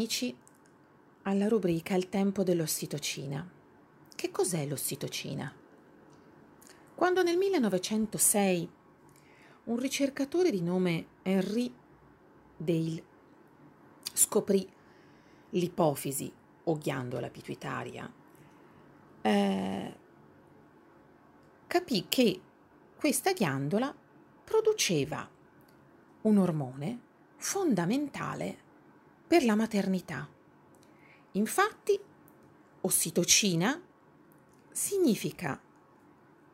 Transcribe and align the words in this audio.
amici 0.00 0.34
alla 1.24 1.46
rubrica 1.46 1.94
Il 1.94 2.08
tempo 2.08 2.42
dell'ossitocina. 2.42 3.46
Che 4.14 4.30
cos'è 4.30 4.64
l'ossitocina? 4.64 5.54
Quando 6.94 7.22
nel 7.22 7.36
1906 7.36 8.70
un 9.64 9.76
ricercatore 9.78 10.50
di 10.50 10.62
nome 10.62 11.06
Henry 11.20 11.70
Dale 12.56 13.04
scoprì 14.14 14.66
l'ipofisi 15.50 16.32
o 16.64 16.78
ghiandola 16.78 17.28
pituitaria, 17.28 18.10
eh, 19.20 19.96
capì 21.66 22.06
che 22.08 22.40
questa 22.96 23.32
ghiandola 23.34 23.94
produceva 24.44 25.28
un 26.22 26.38
ormone 26.38 27.00
fondamentale 27.36 28.68
per 29.30 29.44
la 29.44 29.54
maternità. 29.54 30.28
Infatti, 31.34 31.96
ossitocina 32.80 33.80
significa 34.72 35.60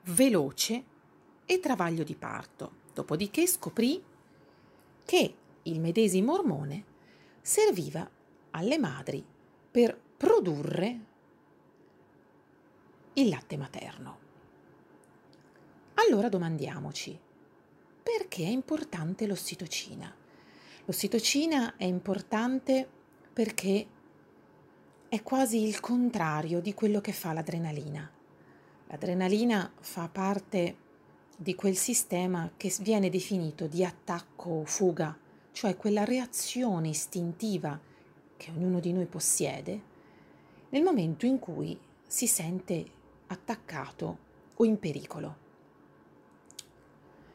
veloce 0.03 0.85
e 1.47 1.59
travaglio 1.59 2.05
di 2.05 2.15
parto. 2.15 2.85
Dopodiché 2.93 3.47
scoprì 3.47 4.05
che 5.07 5.35
il 5.63 5.81
medesimo 5.81 6.35
ormone 6.35 6.85
serviva 7.41 8.07
alle 8.51 8.77
madri 8.77 9.25
per 9.71 9.99
produrre 10.15 11.01
il 13.15 13.29
latte 13.31 13.57
materno. 13.57 14.19
Allora 15.95 16.29
domandiamoci, 16.29 17.19
perché 18.03 18.45
è 18.45 18.49
importante 18.49 19.27
l'ossitocina? 19.27 20.25
L'ossitocina 20.89 21.75
è 21.77 21.83
importante 21.83 22.89
perché 23.33 23.87
è 25.09 25.21
quasi 25.21 25.67
il 25.67 25.81
contrario 25.81 26.61
di 26.61 26.75
quello 26.75 27.01
che 27.01 27.11
fa 27.11 27.33
l'adrenalina. 27.33 28.09
L'adrenalina 28.87 29.73
fa 29.81 30.09
parte 30.09 30.77
di 31.37 31.57
quel 31.57 31.77
sistema 31.77 32.53
che 32.57 32.73
viene 32.81 33.11
definito 33.11 33.67
di 33.67 33.85
attacco-fuga, 33.85 35.19
cioè 35.51 35.77
quella 35.77 36.05
reazione 36.05 36.91
istintiva 36.91 37.81
che 38.37 38.53
ognuno 38.53 38.79
di 38.79 38.93
noi 38.93 39.07
possiede 39.07 39.83
nel 40.69 40.85
momento 40.85 41.27
in 41.27 41.41
cui 41.41 41.77
si 42.07 42.29
sente 42.29 42.87
attaccato 43.27 44.19
o 44.55 44.65
in 44.65 44.79
pericolo. 44.79 45.37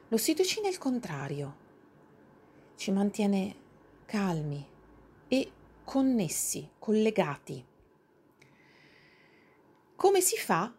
L'ossitocina 0.07 0.67
è 0.67 0.71
il 0.71 0.77
contrario, 0.77 1.55
ci 2.81 2.89
mantiene 2.89 3.55
calmi 4.05 4.67
e 5.27 5.51
connessi, 5.83 6.67
collegati. 6.79 7.63
Come 9.95 10.19
si 10.19 10.35
fa 10.35 10.73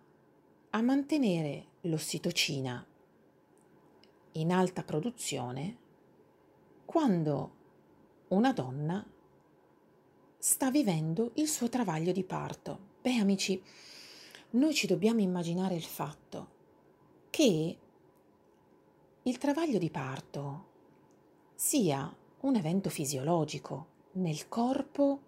a 0.70 0.82
mantenere 0.82 1.66
l'ossitocina 1.82 2.84
in 4.32 4.50
alta 4.50 4.82
produzione 4.82 5.76
quando 6.84 7.54
una 8.30 8.52
donna 8.52 9.06
sta 10.38 10.72
vivendo 10.72 11.30
il 11.34 11.46
suo 11.46 11.68
travaglio 11.68 12.10
di 12.10 12.24
parto. 12.24 12.78
Beh, 13.00 13.18
amici, 13.18 13.62
noi 14.50 14.74
ci 14.74 14.88
dobbiamo 14.88 15.20
immaginare 15.20 15.76
il 15.76 15.84
fatto 15.84 16.48
che 17.30 17.78
il 19.22 19.38
travaglio 19.38 19.78
di 19.78 19.88
parto 19.88 20.70
sia 21.64 22.12
un 22.40 22.56
evento 22.56 22.90
fisiologico 22.90 23.86
nel 24.14 24.48
corpo 24.48 25.20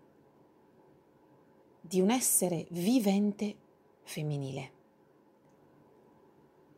di 1.81 2.01
un 2.01 2.11
essere 2.11 2.67
vivente 2.71 3.57
femminile. 4.03 4.73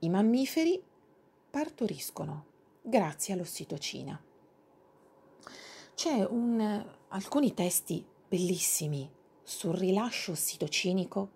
I 0.00 0.10
mammiferi 0.10 0.80
partoriscono 1.48 2.44
grazie 2.82 3.32
all'ossitocina. 3.32 4.22
C'è 5.94 6.22
un, 6.22 6.86
alcuni 7.08 7.54
testi 7.54 8.04
bellissimi 8.28 9.10
sul 9.42 9.72
rilascio 9.72 10.32
ossitocinico 10.32 11.30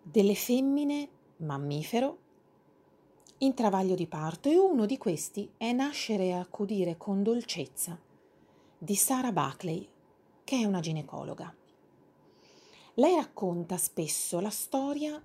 delle 0.00 0.36
femmine 0.36 1.08
mammifero 1.38 2.18
in 3.42 3.54
travaglio 3.54 3.94
di 3.94 4.06
parto 4.06 4.50
e 4.50 4.58
uno 4.58 4.84
di 4.84 4.98
questi 4.98 5.50
è 5.56 5.72
Nascere 5.72 6.24
e 6.24 6.32
accudire 6.32 6.98
con 6.98 7.22
dolcezza 7.22 7.98
di 8.76 8.94
Sara 8.94 9.32
Buckley, 9.32 9.88
che 10.44 10.58
è 10.58 10.64
una 10.64 10.80
ginecologa. 10.80 11.54
Lei 12.94 13.14
racconta 13.14 13.78
spesso 13.78 14.40
la 14.40 14.50
storia 14.50 15.22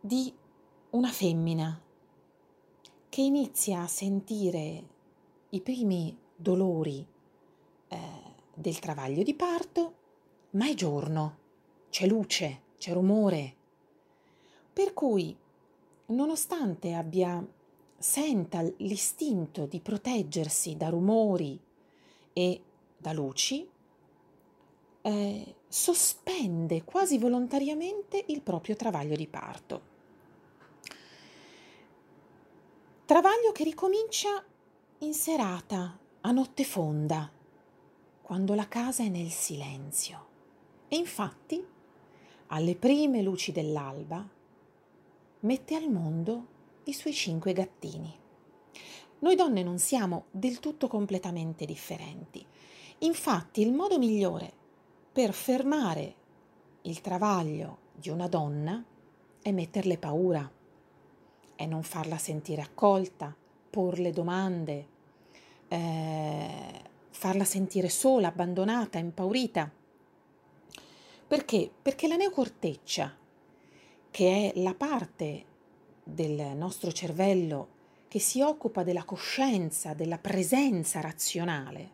di 0.00 0.32
una 0.90 1.10
femmina 1.10 1.78
che 3.10 3.20
inizia 3.20 3.82
a 3.82 3.86
sentire 3.86 4.84
i 5.50 5.60
primi 5.60 6.16
dolori 6.34 7.06
eh, 7.88 7.98
del 8.54 8.78
travaglio 8.78 9.22
di 9.22 9.34
parto, 9.34 9.94
ma 10.50 10.68
è 10.68 10.74
giorno, 10.74 11.38
c'è 11.90 12.06
luce, 12.06 12.62
c'è 12.78 12.92
rumore. 12.92 13.54
Per 14.72 14.94
cui, 14.94 15.36
nonostante 16.06 16.92
abbia 16.94 17.44
senta 17.98 18.60
l'istinto 18.78 19.66
di 19.66 19.80
proteggersi 19.80 20.76
da 20.76 20.88
rumori 20.88 21.58
e 22.32 22.62
da 22.96 23.12
luci, 23.12 23.68
eh, 25.02 25.54
sospende 25.68 26.84
quasi 26.84 27.18
volontariamente 27.18 28.24
il 28.28 28.42
proprio 28.42 28.76
travaglio 28.76 29.16
di 29.16 29.26
parto. 29.26 29.94
Travaglio 33.04 33.52
che 33.52 33.64
ricomincia 33.64 34.44
in 34.98 35.14
serata, 35.14 35.96
a 36.22 36.30
notte 36.32 36.64
fonda, 36.64 37.30
quando 38.20 38.54
la 38.54 38.66
casa 38.66 39.04
è 39.04 39.08
nel 39.08 39.30
silenzio. 39.30 40.26
E 40.88 40.96
infatti, 40.96 41.64
alle 42.48 42.74
prime 42.74 43.22
luci 43.22 43.52
dell'alba, 43.52 44.28
mette 45.40 45.74
al 45.74 45.90
mondo 45.90 46.46
i 46.84 46.92
suoi 46.92 47.12
cinque 47.12 47.52
gattini. 47.52 48.14
Noi 49.18 49.34
donne 49.34 49.62
non 49.62 49.78
siamo 49.78 50.26
del 50.30 50.60
tutto 50.60 50.88
completamente 50.88 51.64
differenti. 51.64 52.44
Infatti, 52.98 53.60
il 53.60 53.72
modo 53.72 53.98
migliore 53.98 54.52
per 55.12 55.32
fermare 55.32 56.14
il 56.82 57.00
travaglio 57.00 57.78
di 57.94 58.10
una 58.10 58.28
donna 58.28 58.84
è 59.42 59.50
metterle 59.50 59.98
paura 59.98 60.50
è 61.56 61.66
non 61.66 61.82
farla 61.82 62.18
sentire 62.18 62.62
accolta, 62.62 63.34
porle 63.70 64.12
domande, 64.12 64.86
eh, 65.68 66.82
farla 67.10 67.44
sentire 67.44 67.88
sola, 67.88 68.28
abbandonata, 68.28 68.98
impaurita. 68.98 69.72
Perché? 71.26 71.70
Perché 71.82 72.06
la 72.06 72.16
neocorteccia, 72.16 73.16
che 74.16 74.50
è 74.50 74.60
la 74.60 74.72
parte 74.72 75.44
del 76.02 76.56
nostro 76.56 76.90
cervello 76.90 77.68
che 78.08 78.18
si 78.18 78.40
occupa 78.40 78.82
della 78.82 79.04
coscienza, 79.04 79.92
della 79.92 80.16
presenza 80.16 81.02
razionale, 81.02 81.90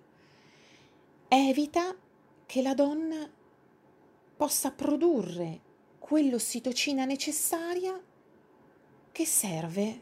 evita 1.26 1.92
che 2.46 2.62
la 2.62 2.74
donna 2.74 3.28
possa 4.36 4.70
produrre 4.70 5.58
quell'ossitocina 5.98 7.04
necessaria 7.04 8.00
che 9.10 9.26
serve 9.26 10.00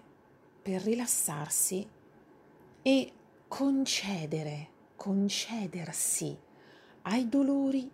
per 0.61 0.83
rilassarsi 0.83 1.89
e 2.83 3.13
concedere, 3.49 4.69
concedersi 4.95 6.37
ai 7.01 7.31
dolori 7.31 7.91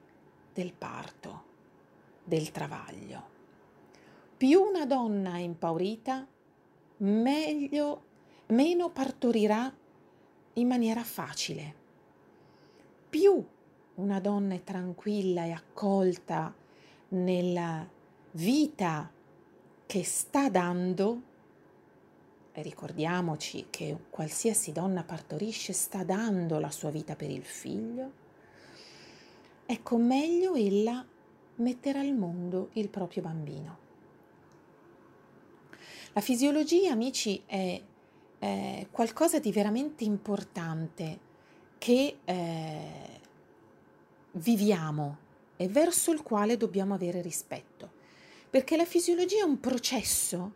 del 0.53 0.73
parto, 0.73 1.45
del 2.25 2.51
travaglio. 2.51 3.36
Più 4.37 4.61
una 4.61 4.85
donna 4.85 5.37
è 5.37 5.39
impaurita, 5.39 6.27
meglio, 6.99 8.03
meno 8.49 8.91
partorirà 8.91 9.75
in 10.53 10.67
maniera 10.67 11.03
facile. 11.03 11.75
Più 13.09 13.43
una 13.95 14.21
donna 14.21 14.55
è 14.55 14.63
tranquilla 14.63 15.45
e 15.45 15.53
accolta 15.53 16.55
nella 17.09 17.89
vita 18.33 19.11
che 19.87 20.05
sta 20.05 20.51
dando, 20.51 21.23
e 22.53 22.61
ricordiamoci 22.61 23.69
che 23.71 23.97
qualsiasi 24.11 24.71
donna 24.71 25.03
partorisce 25.03 25.73
sta 25.73 26.05
dando 26.05 26.59
la 26.59 26.71
sua 26.71 26.91
vita 26.91 27.17
per 27.17 27.31
il 27.31 27.45
figlio, 27.45 28.13
ecco 29.65 29.97
meglio 29.97 30.55
ella 30.57 31.03
metterà 31.55 32.01
al 32.01 32.13
mondo 32.13 32.69
il 32.75 32.91
proprio 32.91 33.23
bambino. 33.23 33.85
La 36.17 36.23
fisiologia, 36.23 36.93
amici, 36.93 37.43
è, 37.45 37.79
è 38.39 38.87
qualcosa 38.91 39.39
di 39.39 39.53
veramente 39.53 40.05
importante 40.05 41.19
che 41.77 42.17
eh, 42.25 43.21
viviamo 44.31 45.19
e 45.59 45.69
verso 45.69 46.13
il 46.13 46.23
quale 46.23 46.57
dobbiamo 46.57 46.95
avere 46.95 47.21
rispetto, 47.21 47.91
perché 48.49 48.79
la 48.79 48.87
fisiologia 48.87 49.41
è 49.41 49.47
un 49.47 49.61
processo 49.61 50.53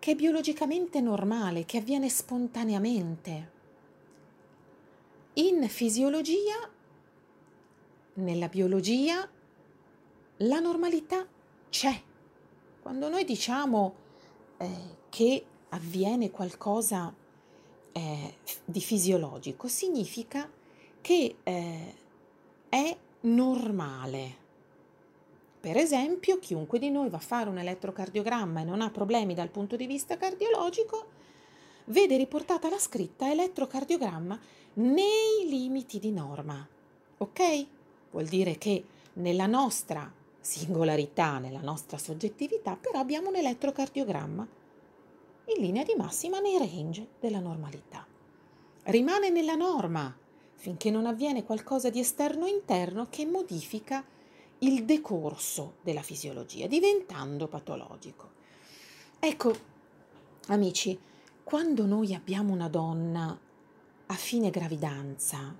che 0.00 0.10
è 0.10 0.14
biologicamente 0.16 1.00
normale, 1.00 1.64
che 1.64 1.78
avviene 1.78 2.08
spontaneamente. 2.08 3.50
In 5.34 5.68
fisiologia, 5.68 6.68
nella 8.14 8.48
biologia, 8.48 9.30
la 10.38 10.58
normalità 10.58 11.24
c'è. 11.70 12.02
Quando 12.82 13.08
noi 13.08 13.24
diciamo 13.24 14.01
eh, 14.62 14.68
che 15.08 15.44
avviene 15.70 16.30
qualcosa 16.30 17.12
eh, 17.92 18.34
di 18.64 18.80
fisiologico, 18.80 19.66
significa 19.66 20.48
che 21.00 21.36
eh, 21.42 21.94
è 22.68 22.96
normale. 23.22 24.40
Per 25.60 25.76
esempio, 25.76 26.38
chiunque 26.38 26.78
di 26.78 26.90
noi 26.90 27.08
va 27.08 27.16
a 27.16 27.20
fare 27.20 27.48
un 27.48 27.58
elettrocardiogramma 27.58 28.60
e 28.60 28.64
non 28.64 28.80
ha 28.80 28.90
problemi 28.90 29.34
dal 29.34 29.50
punto 29.50 29.76
di 29.76 29.86
vista 29.86 30.16
cardiologico, 30.16 31.06
vede 31.86 32.16
riportata 32.16 32.68
la 32.68 32.78
scritta 32.78 33.30
elettrocardiogramma 33.30 34.38
nei 34.74 35.48
limiti 35.48 35.98
di 35.98 36.12
norma. 36.12 36.66
Ok? 37.18 37.66
Vuol 38.10 38.26
dire 38.26 38.58
che 38.58 38.84
nella 39.14 39.46
nostra 39.46 40.10
singolarità, 40.42 41.38
nella 41.38 41.60
nostra 41.60 41.96
soggettività, 41.96 42.76
però 42.76 42.98
abbiamo 42.98 43.28
un 43.28 43.36
elettrocardiogramma 43.36 44.46
in 45.46 45.62
linea 45.62 45.84
di 45.84 45.94
massima 45.96 46.40
nei 46.40 46.58
range 46.58 47.08
della 47.20 47.38
normalità. 47.38 48.06
Rimane 48.84 49.30
nella 49.30 49.54
norma 49.54 50.14
finché 50.56 50.90
non 50.90 51.06
avviene 51.06 51.44
qualcosa 51.44 51.90
di 51.90 52.00
esterno 52.00 52.46
interno 52.46 53.06
che 53.08 53.24
modifica 53.24 54.04
il 54.58 54.84
decorso 54.84 55.74
della 55.82 56.02
fisiologia, 56.02 56.66
diventando 56.66 57.48
patologico. 57.48 58.30
Ecco, 59.18 59.54
amici, 60.48 60.98
quando 61.42 61.86
noi 61.86 62.14
abbiamo 62.14 62.52
una 62.52 62.68
donna 62.68 63.38
a 64.06 64.14
fine 64.14 64.50
gravidanza, 64.50 65.54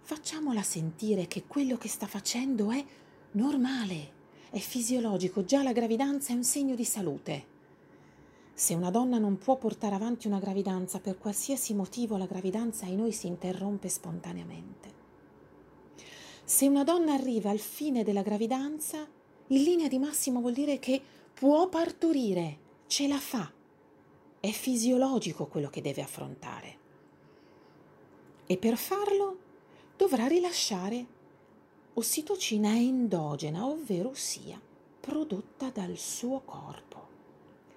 facciamola 0.00 0.62
sentire 0.62 1.26
che 1.26 1.44
quello 1.46 1.76
che 1.76 1.88
sta 1.88 2.06
facendo 2.06 2.70
è 2.70 2.84
normale, 3.32 4.12
è 4.50 4.58
fisiologico, 4.58 5.44
già 5.44 5.62
la 5.62 5.72
gravidanza 5.72 6.32
è 6.32 6.36
un 6.36 6.44
segno 6.44 6.74
di 6.74 6.84
salute. 6.84 7.54
Se 8.54 8.72
una 8.72 8.90
donna 8.90 9.18
non 9.18 9.36
può 9.36 9.56
portare 9.56 9.94
avanti 9.94 10.26
una 10.26 10.38
gravidanza 10.38 10.98
per 10.98 11.18
qualsiasi 11.18 11.74
motivo, 11.74 12.16
la 12.16 12.24
gravidanza 12.24 12.86
in 12.86 12.96
noi 12.96 13.12
si 13.12 13.26
interrompe 13.26 13.88
spontaneamente. 13.88 14.94
Se 16.42 16.66
una 16.66 16.84
donna 16.84 17.12
arriva 17.12 17.50
al 17.50 17.58
fine 17.58 18.02
della 18.02 18.22
gravidanza, 18.22 19.06
in 19.48 19.62
linea 19.62 19.88
di 19.88 19.98
massimo 19.98 20.40
vuol 20.40 20.54
dire 20.54 20.78
che 20.78 21.02
può 21.34 21.68
partorire, 21.68 22.58
ce 22.86 23.08
la 23.08 23.18
fa. 23.18 23.52
È 24.40 24.50
fisiologico 24.50 25.46
quello 25.46 25.68
che 25.68 25.82
deve 25.82 26.02
affrontare. 26.02 26.78
E 28.46 28.56
per 28.56 28.76
farlo 28.76 29.38
dovrà 29.96 30.26
rilasciare 30.26 31.06
ossitocina 31.98 32.76
endogena, 32.76 33.66
ovvero 33.66 34.12
sia 34.14 34.60
prodotta 35.00 35.70
dal 35.70 35.96
suo 35.96 36.40
corpo. 36.40 37.08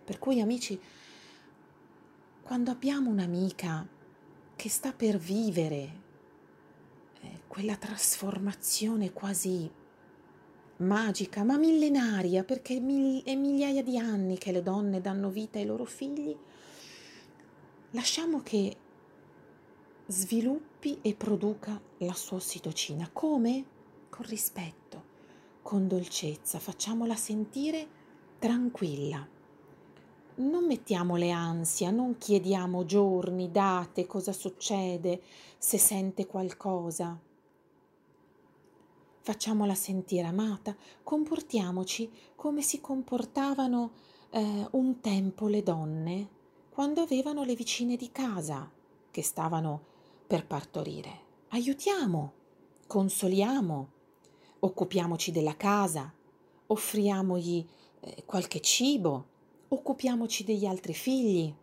Per 0.04 0.19
cui 0.19 0.42
amici, 0.42 0.80
quando 2.42 2.71
abbiamo 2.71 3.10
un'amica 3.10 3.88
che 4.56 4.69
sta 4.69 4.92
per 4.92 5.18
vivere 5.18 6.07
quella 7.48 7.77
trasformazione 7.77 9.13
quasi 9.13 9.69
magica, 10.77 11.44
ma 11.44 11.57
millenaria, 11.57 12.44
perché 12.44 12.75
è 12.75 13.36
migliaia 13.36 13.83
di 13.83 13.98
anni 13.98 14.38
che 14.38 14.51
le 14.51 14.63
donne 14.63 15.01
danno 15.01 15.30
vita 15.30 15.60
ai 15.60 15.66
loro 15.66 15.86
figli, 15.86 16.36
lasciamo 17.92 18.42
che 18.42 18.75
sviluppi 20.07 21.00
e 21.01 21.13
produca 21.16 21.80
la 22.00 22.13
sua 22.13 22.38
ossitocina. 22.38 23.10
Come? 23.13 23.77
Con 24.19 24.27
rispetto, 24.27 25.04
con 25.62 25.88
dolcezza, 25.88 26.60
facciamola 26.60 27.16
sentire 27.16 27.88
tranquilla. 28.38 29.25
Non 30.36 30.66
mettiamo 30.66 31.16
le 31.16 31.31
ansia, 31.31 31.89
non 31.89 32.18
chiediamo 32.18 32.83
giorni, 32.83 33.50
date, 33.50 34.07
cosa 34.07 34.33
succede, 34.33 35.21
se 35.57 35.77
sente 35.77 36.27
qualcosa 36.27 37.18
facciamola 39.21 39.74
sentire 39.74 40.27
amata, 40.27 40.75
comportiamoci 41.01 42.12
come 42.36 42.62
si 42.62 42.81
comportavano 42.81 43.92
eh, 44.31 44.68
un 44.71 45.00
tempo 45.00 45.48
le 45.48 45.63
donne 45.63 46.27
quando 46.69 47.00
avevano 47.01 47.44
le 47.44 47.56
vicine 47.56 47.95
di 47.95 48.12
casa 48.12 48.69
che 49.12 49.24
stavano 49.24 49.81
per 50.27 50.45
partorire. 50.45 51.21
Aiutiamo, 51.50 52.33
consoliamo, 52.86 53.98
occupiamoci 54.59 55.31
della 55.31 55.56
casa, 55.56 56.13
offriamogli 56.67 57.65
eh, 58.01 58.23
qualche 58.25 58.61
cibo, 58.61 59.25
occupiamoci 59.69 60.44
degli 60.44 60.65
altri 60.65 60.94
figli. 60.94 61.53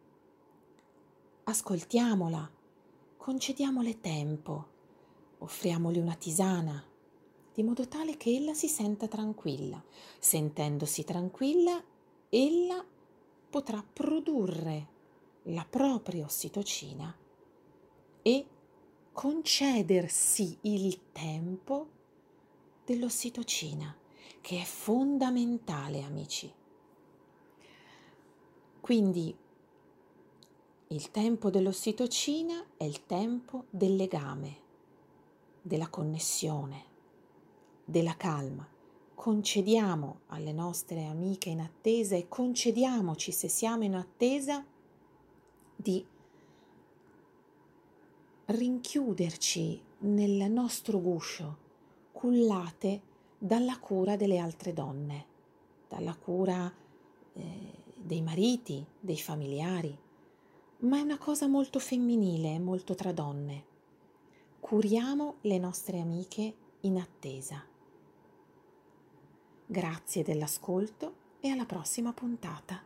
Ascoltiamola, 1.45 2.51
concediamole 3.17 4.01
tempo, 4.01 4.67
offriamogli 5.39 5.99
una 5.99 6.15
tisana 6.15 6.85
di 7.57 7.63
modo 7.63 7.89
tale 7.89 8.19
che 8.19 8.35
ella 8.37 8.53
si 8.53 8.69
senta 8.69 9.09
tranquilla. 9.09 9.83
Sentendosi 10.19 11.05
tranquilla, 11.05 11.83
ella 12.29 12.85
potrà 13.49 13.83
produrre 13.91 14.89
la 15.45 15.65
propria 15.69 16.27
ossitocina 16.27 17.17
e 18.21 18.47
concedersi 19.11 20.59
il 20.63 21.13
tempo 21.13 21.89
dell'ossitocina, 22.87 23.95
che 24.41 24.61
è 24.61 24.65
fondamentale, 24.65 26.03
amici. 26.03 26.51
Quindi 28.81 29.37
il 30.89 31.11
tempo 31.11 31.51
dell'ossitocina 31.51 32.65
è 32.77 32.85
il 32.85 33.05
tempo 33.05 33.65
del 33.71 33.97
legame, 33.97 34.57
della 35.61 35.89
connessione 35.89 36.85
della 37.85 38.17
calma. 38.17 38.69
Concediamo 39.15 40.21
alle 40.29 40.53
nostre 40.53 41.07
amiche 41.07 41.49
in 41.49 41.61
attesa 41.61 42.15
e 42.15 42.29
concediamoci, 42.29 43.33
se 43.33 43.49
siamo 43.49 43.83
in 43.83 43.97
attesa, 43.97 44.65
di 45.75 46.07
rinchiuderci 48.45 49.83
nel 49.99 50.51
nostro 50.51 51.01
guscio, 51.01 51.65
cullate 52.17 53.03
dalla 53.37 53.79
cura 53.79 54.17
delle 54.17 54.39
altre 54.39 54.73
donne, 54.73 55.27
dalla 55.87 56.17
cura 56.17 56.73
eh, 57.35 57.73
dei 57.95 58.23
mariti, 58.23 58.83
dei 58.99 59.19
familiari, 59.19 59.95
ma 60.79 60.97
è 60.97 61.03
una 61.03 61.19
cosa 61.19 61.47
molto 61.47 61.79
femminile, 61.79 62.59
molto 62.59 62.95
tra 62.95 63.13
donne. 63.13 63.65
Curiamo 64.59 65.35
le 65.43 65.59
nostre 65.59 66.01
amiche 66.01 66.55
in 66.81 66.97
attesa. 66.97 67.63
Grazie 69.67 70.23
dell'ascolto 70.23 71.15
e 71.41 71.51
alla 71.51 71.67
prossima 71.67 72.15
puntata. 72.15 72.83